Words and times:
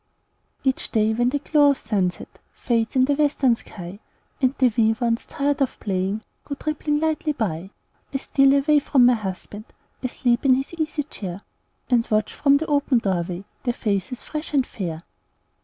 Each 0.63 0.89
day, 0.91 1.13
when 1.13 1.29
the 1.29 1.37
glow 1.37 1.69
of 1.69 1.77
sunset 1.77 2.39
Fades 2.55 2.95
in 2.95 3.05
the 3.05 3.13
western 3.13 3.55
sky, 3.55 3.99
And 4.41 4.55
the 4.57 4.73
wee 4.75 4.95
ones, 4.99 5.27
tired 5.27 5.61
of 5.61 5.79
playing, 5.79 6.23
Go 6.43 6.55
tripping 6.55 6.99
lightly 6.99 7.33
by, 7.33 7.69
I 8.11 8.17
steal 8.17 8.55
away 8.55 8.79
from 8.79 9.05
my 9.05 9.13
husband, 9.13 9.65
Asleep 10.01 10.43
in 10.43 10.55
his 10.55 10.73
easy 10.73 11.03
chair, 11.03 11.43
And 11.87 12.07
watch 12.09 12.33
from 12.33 12.57
the 12.57 12.65
open 12.65 12.97
door 12.97 13.21
way 13.21 13.43
Their 13.61 13.75
faces 13.75 14.23
fresh 14.23 14.55
and 14.55 14.65
fair. 14.65 15.03